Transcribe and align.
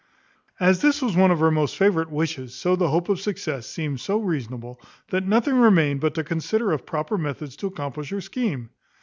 As 0.59 0.81
this 0.81 0.99
was 0.99 1.15
one 1.15 1.29
of 1.29 1.37
her 1.41 1.51
most 1.51 1.77
favourite 1.77 2.09
wishes, 2.09 2.55
so 2.55 2.75
the 2.75 2.89
hope 2.89 3.07
of 3.07 3.19
success 3.21 3.67
seemed 3.67 3.99
so 3.99 4.17
reasonable, 4.19 4.81
that 5.09 5.27
nothing 5.27 5.57
remained 5.59 6.01
but 6.01 6.15
to 6.15 6.23
consider 6.23 6.71
of 6.71 6.87
proper 6.87 7.19
methods 7.19 7.55
to 7.57 7.67
accomplish 7.67 8.09
her 8.09 8.19
scheme. 8.19 8.71